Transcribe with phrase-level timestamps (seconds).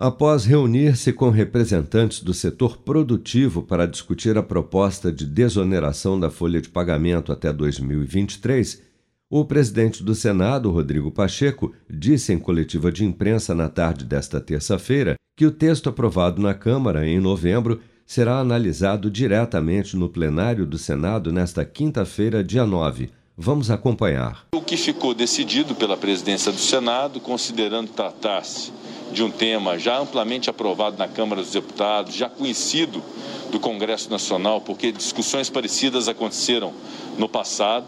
[0.00, 6.60] Após reunir-se com representantes do setor produtivo para discutir a proposta de desoneração da folha
[6.60, 8.80] de pagamento até 2023,
[9.28, 15.16] o presidente do Senado, Rodrigo Pacheco, disse em coletiva de imprensa na tarde desta terça-feira
[15.36, 21.32] que o texto aprovado na Câmara em novembro será analisado diretamente no plenário do Senado
[21.32, 23.10] nesta quinta-feira, dia 9.
[23.36, 24.46] Vamos acompanhar.
[24.54, 28.72] O que ficou decidido pela presidência do Senado, considerando tratar-se
[29.12, 33.02] de um tema já amplamente aprovado na Câmara dos Deputados, já conhecido
[33.50, 36.72] do Congresso Nacional, porque discussões parecidas aconteceram
[37.16, 37.86] no passado,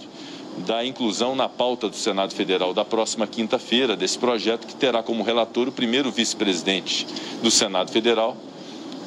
[0.66, 5.22] da inclusão na pauta do Senado Federal da próxima quinta-feira desse projeto, que terá como
[5.22, 7.06] relator o primeiro vice-presidente
[7.42, 8.36] do Senado Federal,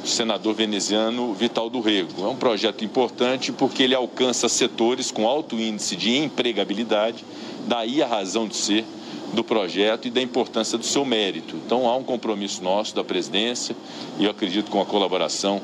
[0.03, 2.25] o senador veneziano Vital do Rego.
[2.25, 7.23] É um projeto importante porque ele alcança setores com alto índice de empregabilidade,
[7.67, 8.85] daí a razão de ser
[9.33, 11.55] do projeto e da importância do seu mérito.
[11.65, 13.75] Então há um compromisso nosso da presidência
[14.19, 15.61] e eu acredito com a colaboração,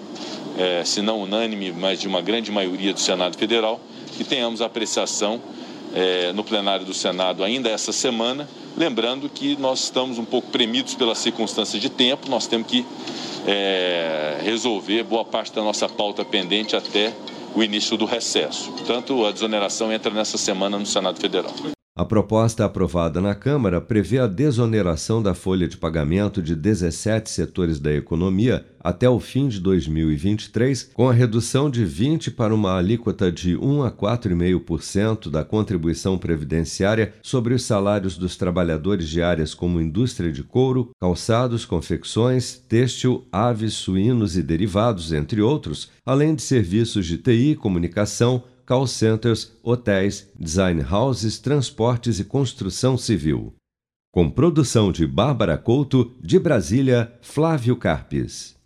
[0.58, 3.80] é, se não unânime, mas de uma grande maioria do Senado Federal,
[4.18, 5.40] que tenhamos apreciação
[5.94, 10.96] é, no plenário do Senado ainda essa semana, lembrando que nós estamos um pouco premidos
[10.96, 12.86] pela circunstância de tempo, nós temos que
[13.48, 17.14] é, resolver boa parte da nossa pauta pendente até
[17.56, 18.72] o início do recesso.
[18.72, 21.54] Portanto, a desoneração entra nessa semana no Senado Federal.
[22.00, 27.78] A proposta aprovada na Câmara prevê a desoneração da folha de pagamento de 17 setores
[27.78, 33.30] da economia até o fim de 2023, com a redução de 20 para uma alíquota
[33.30, 39.82] de 1 a 4,5% da contribuição previdenciária sobre os salários dos trabalhadores de áreas como
[39.82, 47.06] indústria de couro, calçados, confecções, têxtil, aves, suínos e derivados, entre outros, além de serviços
[47.06, 53.56] de TI, comunicação, call centers, hotéis, design houses, transportes e construção civil.
[54.14, 58.59] Com produção de Bárbara Couto, de Brasília, Flávio Carpes.